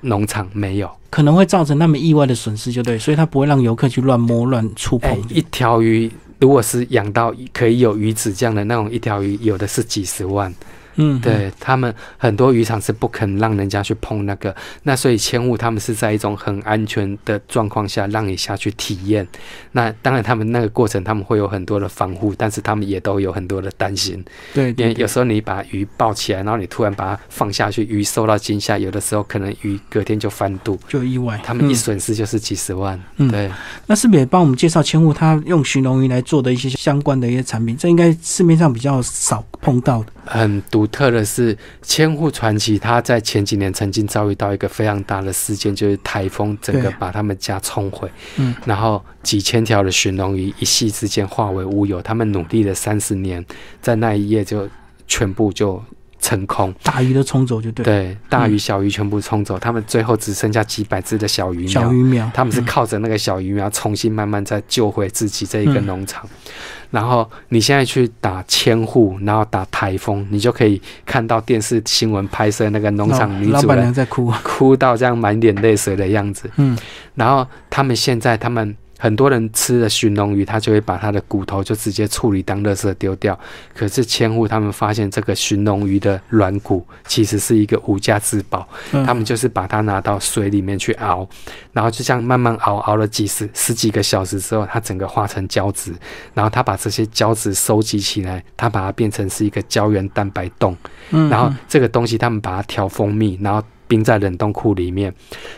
[0.00, 0.90] 农场没有。
[1.10, 5.18] 可能会造成那么意外的损失，就对，所以他不会让游客去乱摸、乱触、碰。
[5.30, 10.52] 一条鱼如果是养到可以有鱼子酱的那种一条鱼，有的是几十万。
[11.00, 19.26] 嗯，对他们很多渔场是不肯让人家去碰那个，那所以千户他们是在一种很安全的状况下让你下去体验。
[19.72, 31.40] 那当然他们那个过程他们会有很多的防护，但是他们也都有很多的担心，因对对对，为有时候你把鱼抱起来，然后你突然把它放下去，鱼受到惊吓，有的时候可能鱼隔天就翻肚，就意外。
[31.44, 33.00] 他们一嗯损失就是几十万。
[33.18, 33.48] 嗯对，
[33.86, 37.76] 那是不是也帮我们介绍千户他用寻龙鱼来做的一些相关的一些产品？
[37.76, 40.06] 这应该市面上比较少碰到的。
[40.24, 52.02] 很独特的是，千户传奇，他在前几年曾经遭遇到一个非常大的事件，就是台风整个把他们家冲毁，嗯，然后几千条的寻龙鱼一夕之间化为乌有。
[52.02, 53.44] 他们努力了三十年，
[53.80, 54.68] 在那一夜就
[55.06, 55.82] 全部就
[56.20, 56.74] 成空。
[56.82, 61.68] 大鱼都冲走就对。，对，大鱼小鱼全部冲走，他们最后只剩下几百只的小鱼苗。
[61.68, 66.26] 小鱼苗，他们是嗯靠着那个小鱼苗重新慢慢再救回自己这一个嗯农场。
[66.90, 74.32] 然后你现在去打千户，然后打台风，你就可以看到电视新闻拍摄那个农场女老老板主人娘在哭。
[74.42, 76.50] 哭到这样满脸泪水的样子。
[76.56, 76.76] 嗯，
[77.14, 78.76] 然后他们现在他们。
[78.98, 83.38] 很多人吃了寻龙鱼，他就会把他的骨头就直接处理当垃圾丢掉。
[83.74, 89.06] 可是千户他们发现这个寻龙鱼的软骨其实是一个无价之宝，嗯。
[89.06, 91.26] 他们就是把它拿到水里面去熬，
[91.72, 95.94] 然后就这样慢慢熬，熬了几十十几个小时之后，它整个化成胶质，
[96.34, 100.76] 然后他把这些胶质收集起来，他把它变成是一个胶原蛋白冻，
[101.10, 105.12] 嗯，然后嗯这个东西他们把它调蜂蜜，然后冰在冷冻库里面，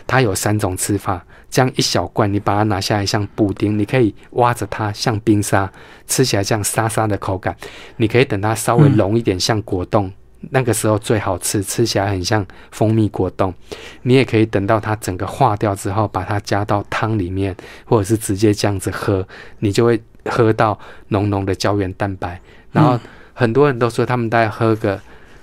[0.07, 1.23] 它有三种吃法。
[1.49, 5.69] 这样一小罐，你把它拿下来像布丁，你可以挖着它像冰沙，
[6.07, 7.53] 吃起来像沙沙的口感。
[7.97, 10.09] 你可以等它稍微浓一点，像果冻，
[10.51, 13.53] 那个时候最好吃，吃起来很像蜂蜜果冻。
[14.03, 19.27] 你也可以等到它整个化掉之后，把它加到汤里面，或者是直接这样子喝，
[19.59, 22.39] 你就会喝到浓浓的胶原蛋白。
[22.71, 22.97] 然后
[23.33, 24.97] 很多人都说他们大概喝个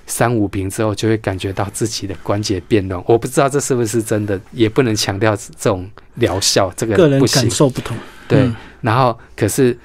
[0.09, 3.01] 三五瓶之后，就会感觉到自己的关节变软。
[3.07, 7.49] 我不知道这是不是真的，也不能强调这种疗效，这个人个人感。
[7.49, 7.97] 受不同。
[8.27, 9.79] 对，嗯然后可是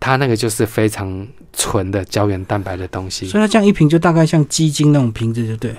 [0.00, 5.74] 它那个就是非常纯的胶原蛋白的东西，所以它这样一瓶就大概像鸡精那种瓶子，就对。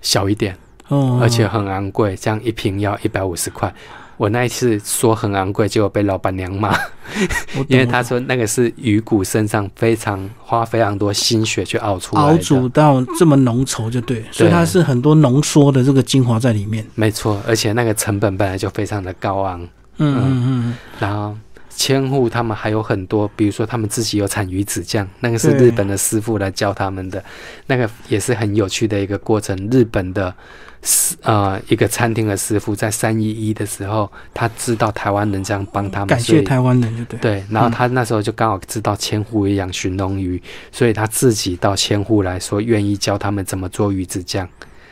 [0.00, 0.56] 小一点。
[0.88, 3.74] 哦，而且很昂贵，这样一瓶要一百五十块。
[4.16, 6.74] 我那一次说很昂贵，结果被老板娘骂，
[7.68, 12.22] 因为他说那个是鱼骨身上非常花非常多心血去熬出来。
[12.22, 16.84] 熬煮到这么浓稠就对，所以它是很多浓缩的这个精华在里面。
[16.94, 19.62] 没错，而且那个成本本来就非常的高昂。
[19.98, 21.36] 嗯嗯嗯然后
[21.70, 27.22] 千户他们还有很多，比如说他们自己有产鱼子酱，那个是日本的师傅来教他们的，
[27.66, 29.54] 那个也是很有趣的一个过程。
[29.70, 30.34] 日本的
[30.82, 37.18] 师呃一个餐厅的师傅在三一一的时候，他知道台湾人这样帮他嗯，们，感谢台湾人就对。
[37.20, 44.48] 对，然后他那时候就刚好知道千户也养寻龙鱼，所以他自己到千户来说愿意教他们怎么做鱼子酱。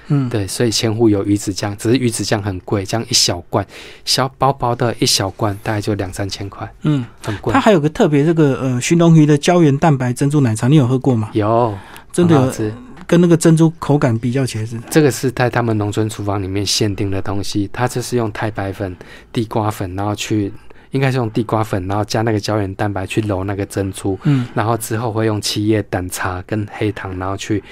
[0.09, 3.67] 嗯，对，所以千户有鱼子酱，只是鱼子酱很贵，这样一小罐，
[4.05, 7.59] 小薄薄的一小罐，大概就两三千块，嗯，很贵它。
[7.59, 11.31] 还有个特别这个呃寻龙鱼的胶原蛋白珍珠奶茶，你有喝过吗？
[11.33, 11.75] 有，
[12.13, 12.71] 真的有吃。
[13.07, 18.97] 跟那个珍珠口感比较起来是，这个是在他们农村厨房里面限定的东西，它就是用太白粉、
[19.33, 20.53] 地瓜粉，然后去，
[20.91, 24.47] 应该是用地瓜粉，然后加那个胶原蛋白去揉那个珍珠，嗯。
[24.55, 27.63] 然后之后会用七叶胆茶跟黑糖，然后去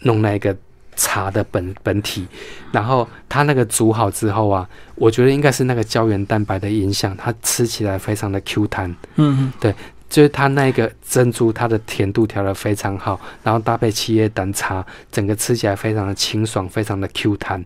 [0.00, 0.56] 弄那个
[0.96, 2.26] 茶的本本体，
[2.72, 9.52] 然后它那个煮好之后啊，我觉得应该是那个胶原蛋白的影响，它吃起来非常的 Q 弹，嗯
[10.08, 17.62] 就是它那个珍珠，它的甜度调得非常好，然后搭配七叶胆茶，整个吃起来非常的清爽，非常的 Q 弹，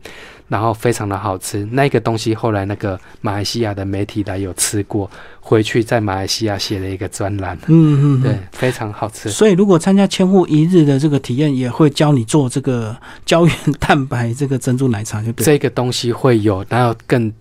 [0.49, 1.67] 然后非常的好吃。
[1.71, 5.09] 那个东西后来那个马来西亚的媒体来有吃过，
[5.41, 9.31] 回去在马来西亚写了一个专栏，嗯嗯嗯，对，非常好吃。
[9.31, 15.45] 所以如果参加千户一日的这个体验，也会教你做这个胶原蛋白这个珍珠奶茶，就对。
[15.45, 17.33] 这个东西会有，然后更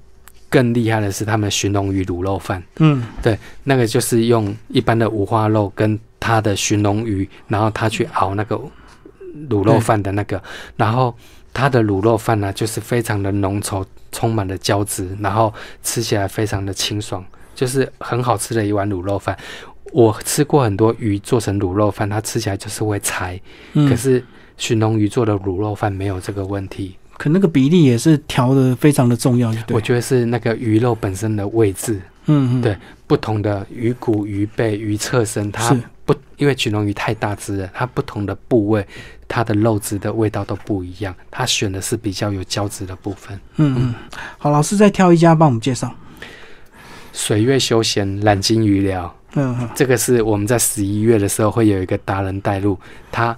[0.52, 8.60] 更厉害的是他们寻龙鱼卤肉饭，嗯对那个就是用一般的五花肉跟它的寻龙鱼，然后他去熬那个
[9.50, 10.44] 卤肉饭的那个，
[10.76, 11.16] 然后
[11.54, 17.24] 它的卤肉饭呢就是非常的浓稠，充满了胶质，然后吃起来非常的清爽，
[17.56, 19.38] 就是很好吃的一碗卤肉饭。
[19.94, 23.40] 我吃过很多鱼做成卤肉饭，它吃起来就是会柴，
[23.74, 24.24] 嗯，可是
[24.58, 26.98] 寻龙鱼做的卤肉饭没有这个问题。
[27.22, 29.54] 可那个比例也是调的非常的重要。
[29.70, 38.84] 我觉得是那个鱼肉本身的位置，嗯嗯，对不同的鱼骨、鱼背、鱼侧身，它不因为群龙鱼太大只了，它不同的部位，
[39.28, 41.14] 它的肉质的味道都不一样。
[41.30, 43.40] 它选的是比较有胶质的部分。
[43.58, 43.96] 嗯嗯。
[44.40, 45.94] 好，老师再挑一家帮我们介绍。
[47.14, 52.80] 水月休闲蓝鲸鱼疗，嗯嗯这个是我们在十一月的时候会有一个达人带路，
[53.12, 53.38] 他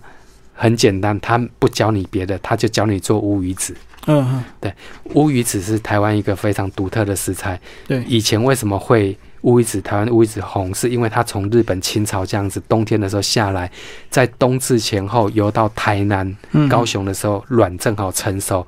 [0.54, 3.76] 很简单，他不教你别的，他就教你做乌鱼子。
[4.06, 4.74] 嗯嗯，
[5.14, 7.60] 乌鱼子是台湾一个非常独特的食材。
[7.88, 13.72] 对，以前为什么会乌鱼子台湾乌鱼子红，是因为它从日本、清朝这样子冬天的时候下来，
[14.10, 18.68] 在冬至前后游到台南、嗯高，雄的时候，卵正好成熟，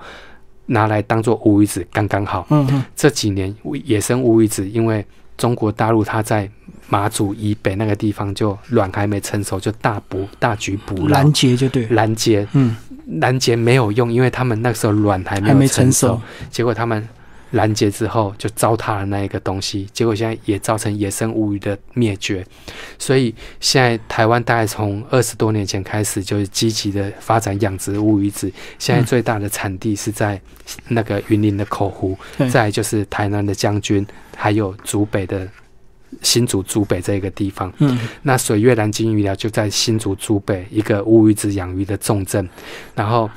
[0.68, 2.48] 拿来当做乌鱼子刚刚好。
[2.50, 6.50] 嗯嗯这几年野生乌鱼子，因为中国大陆它在
[6.88, 11.88] 马祖以北那个地方就卵还没成熟，就大捕大举捕拦截就对。
[11.88, 12.76] 拦截，嗯，
[13.20, 16.22] 拦截没有用，因为他们那时候卵还没有成熟。
[16.52, 17.08] 结果他们
[17.52, 22.46] 拦截之后就糟蹋了那一个东西，结果现在也造成野生乌鱼的灭绝。
[23.00, 28.52] 所以现在台湾大概从二十多年前开始，就是积极的发展养殖乌鱼子。
[28.78, 30.40] 现在最大的产地是在
[30.90, 34.06] 那个云林的口湖，对再来就是台南的将军，
[34.38, 35.48] 还有竹北的。
[36.22, 42.48] 新竹竹北这个地方，嗯那水月蓝鲸鱼疗就在新竹竹北一个乌鱼子养鱼的重镇，
[42.96, 43.30] 然后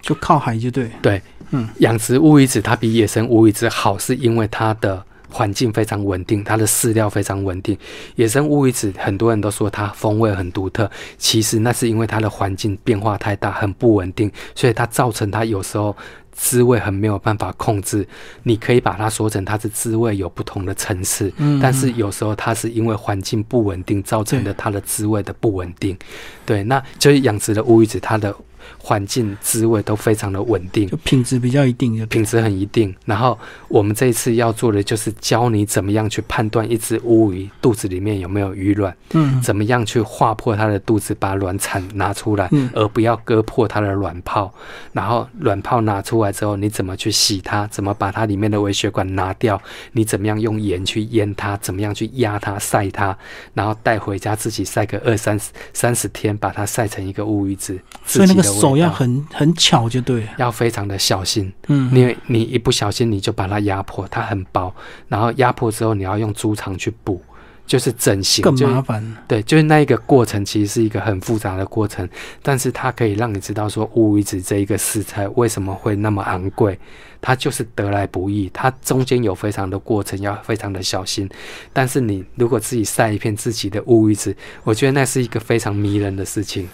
[0.00, 0.90] 就靠海就对。
[1.00, 7.76] 对，嗯养殖乌鱼子它比野生乌鱼子好，是因为它的环境非常稳定，它的饲料非常稳定。
[8.14, 15.96] 野生乌鱼子很多人都说它风味很独特，其实那是因为它的环境变化太大，很不稳定，所以它造成它有时候
[16.36, 18.06] 滋味很没有办法控制。
[18.42, 25.96] 你可以把它说成它是滋味有不同的层次，嗯，但是有时候它是因为环境不稳定造成的它的滋味的不稳定。
[26.44, 28.32] 对，那就是养殖的乌鱼子，它的
[28.78, 30.96] 环境滋味都非常的稳定就。
[30.98, 31.86] 品质比较一定。
[32.06, 32.94] 品质很一定。
[33.04, 44.52] 然后我们这一次要做的就是教你怎么样去判断一只乌鱼肚子里面有没有鱼卵，嗯怎么样去划破它的肚子，把卵产拿出来，嗯而不要割破它的卵泡。
[44.92, 47.66] 然后卵泡拿出来之后，你怎么去洗它？
[47.68, 49.60] 怎么把它里面的微血管拿掉？
[49.92, 51.56] 你怎么样用盐去腌它？
[51.58, 53.16] 怎么样去压它、晒它？
[53.54, 57.78] 然后带回家自己晒个二三十三十天，把它晒成一个乌鱼子。
[58.04, 60.28] 所以那个自己的味手要很很巧就对了。
[60.38, 61.52] 要非常的小心。
[61.68, 64.74] 嗯，因为你一不小心你就把它压破，它很薄，
[65.08, 67.20] 然后压破之后你要用猪肠去补，
[67.66, 69.16] 就是整形更麻烦。
[69.26, 72.08] 对，就是那一个过程，其实是一个很复杂的过程，
[72.42, 76.78] 但是它可以让你知道说乌鱼子这一个食材为什么会那么昂贵，
[77.20, 81.28] 它就是得来不易，它中间有非常的过程，要非常的小心。
[81.72, 86.68] 但是你如果自己晒一片自己的乌鱼子，我觉得那是一个非常迷人的事情。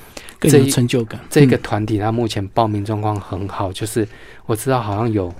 [0.50, 1.20] 更有成就感。
[1.30, 4.06] 这个嗯团体它目前报名状况很好，就是
[4.46, 5.32] 我知道好像有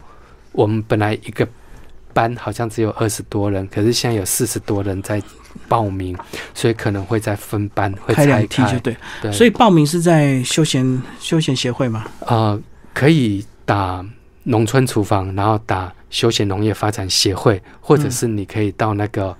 [0.52, 1.46] 我们本来一个
[2.12, 5.22] 班好像只有二十多人，可是现在有四十多人在
[5.68, 6.16] 报名，
[6.54, 8.78] 所以可能会在分班，会拆开两梯就。
[8.80, 12.04] 对，对，所以报名是在休闲休闲协会嘛？
[12.26, 12.60] 呃，
[12.92, 14.04] 可以打
[14.44, 19.34] 农村厨房，然后打休闲农业发展协会，或者嗯是你可以到那个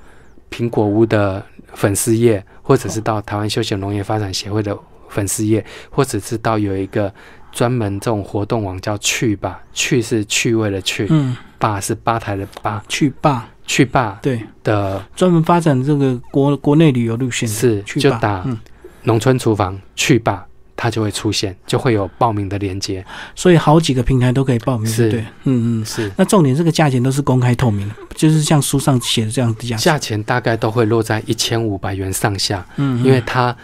[0.51, 1.45] 苹果屋的
[1.75, 4.77] 粉丝页，或者是到台湾休闲农业发展协会的
[5.13, 7.13] 粉丝页，或者是到有一个
[7.53, 17.49] 专门这种活动网叫趣吧，去是趣味的趣，嗯，吧是吧台的吧，去吧，去吧对，的专门发展这个国国内旅游路线。
[17.49, 18.59] 是去就打嗯，
[19.03, 20.47] 农村厨房去吧。
[20.75, 23.05] 它就会出现，就会有报名的链接。
[23.37, 25.85] 所以好几个平台都可以报名，是对，嗯嗯。
[25.85, 29.79] 是，那重点，这个价钱都是公开透明的，就是像书上写的这样的价钱。
[29.79, 33.57] 价钱大概都会落在一千五百元上下，嗯，嗯因为它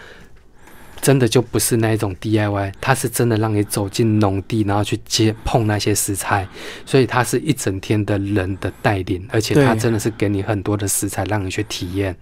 [1.01, 6.47] 真的就不是那一种 DIY，它是真的让你走进农地，然后去接碰那些食材，
[6.85, 12.15] 所以它是一整天的人的带领，而且它真的是给你很多的食材让你去体验。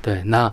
[0.00, 0.52] 对，那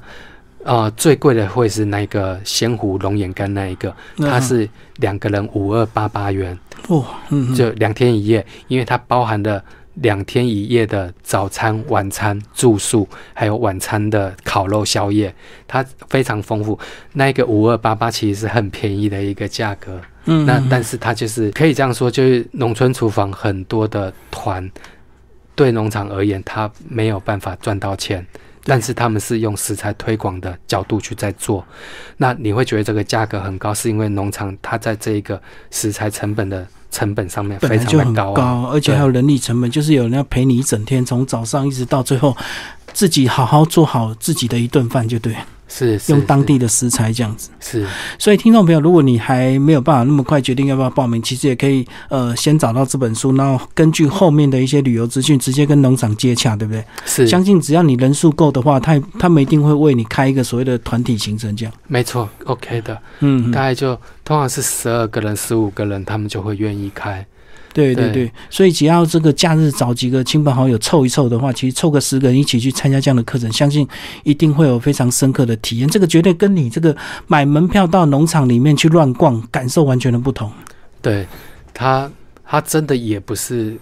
[0.63, 4.67] 呃最贵的会是那个仙湖龙眼干那一个，嗯它是
[4.97, 6.57] 两个人五二八八元，
[6.87, 9.63] 哦，嗯，嗯就两天一夜，因为它包含了
[10.01, 15.33] 两天一夜的早餐、晚餐、住宿，还有晚餐的烤肉宵夜，
[15.67, 16.77] 它非常丰富。
[17.13, 24.69] 那一个五二八八其实是很便宜的一个价格，嗯，嗯那但是它就是可以这样说，就是农村厨房很多的团，
[25.55, 28.25] 对农场而言，它没有办法赚到钱。
[28.65, 31.65] 但是他们是用食材推广的角度去在做，
[32.17, 35.41] 那你会觉得这个价格很高，是因为农场它在这一个
[35.71, 42.35] 食材成本的成本上面非本来就很常的高、啊，高，而且还有人力成本，就是有人要陪你一整天，从早上一直到最后，
[42.93, 45.35] 自己好好做好自己的一顿饭，就对，
[45.69, 47.49] 是是用当地的食材这样子。
[47.61, 47.85] 是
[48.17, 56.83] 所以，听众朋友，如果你还没有办法那么快决定要不要报名，其实也可以呃先找到这本书，然后根据后面的一些旅游资讯，直接跟农场接洽，对不对？
[57.05, 61.73] 是相信只要你人数够的话，他他们一定会为你开一个所谓的团体行程，这样。
[61.87, 63.95] 没错，OK 的，嗯，大概就
[64.25, 67.25] 通常是十二个人、十五个人，他们就会愿意开。
[67.79, 73.87] 对对对对，所以只要这个假日找几个亲朋好友凑一凑的话，其实凑个十个人一起去参加这样的课程，相信
[74.23, 75.87] 一定会有非常深刻的体验。
[75.87, 76.95] 这个绝对跟你这个
[77.27, 80.51] 买门票到农场里面去乱逛，感受完全的不同。
[81.01, 81.25] 对
[81.73, 82.11] 他，
[82.45, 83.77] 他真的也不是，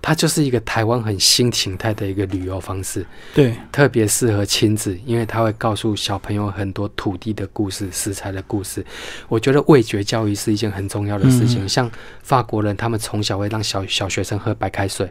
[0.00, 8.84] 他就是一个台湾很新形态的一个旅游方式，对，特别适合亲子，因为它会告诉小朋友很多土地的故事、食材的故事。
[9.28, 11.64] 我觉得味觉教育是一件很重要的事情。
[11.64, 11.90] 嗯像
[12.22, 15.10] 法国人，他们从小会让小小学生喝白开水。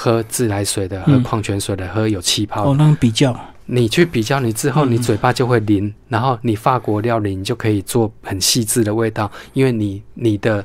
[0.00, 10.64] 喝自来水的，喝嗯矿泉水的，喝有气泡的哦，那种比较，你去比较你之后，嗯你嘴巴就会灵，然后你法国料理你就可以做很细致的味道，因为你你的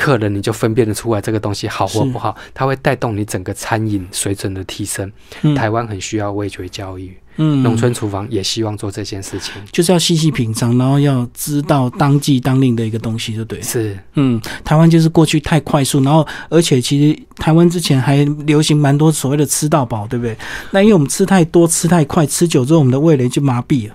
[0.00, 5.12] 客人你就分辨得出来这个东西好或不好，它会带动你整个餐饮水准的提升。
[5.42, 9.52] 嗯台湾很需要味觉教育，嗯农村厨房也希望做这件事情。
[9.70, 13.64] 就是要细细品尝，然后要知道当季当令的一个东西，就对了。
[13.64, 20.34] 是嗯，台湾就是过去太快速，然后而且其实台湾之前还流行蛮多所谓的吃到饱，对不对？
[20.70, 23.94] 那因为我们吃太多、吃太快、吃久之后，我们的味蕾就麻痹了。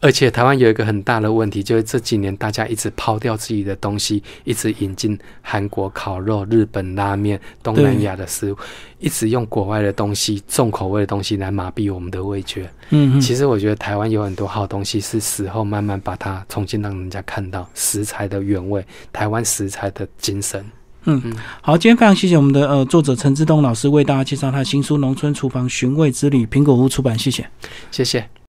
[0.00, 8.56] 而且台湾有一个很大的问题，就是这几年大家一直抛掉自己的东西，一直引进韩国烤肉、日本拉面、东南亚的食物，
[8.98, 12.62] 一直用国外的东西、重口味的东西来麻痹我们的味觉。
[12.88, 18.82] 嗯嗯，其实我觉得台湾有很多好东西，是时候慢慢把它重新让人家看到食材的原味，
[19.12, 20.64] 台湾食材的精神。
[21.04, 21.22] 嗯
[21.60, 27.46] 好，今天非常谢谢我们的呃作者陈志东老师为大家介绍他的新书《农村厨房寻味之旅》，苹果屋出版，谢谢。
[27.90, 28.30] 谢谢。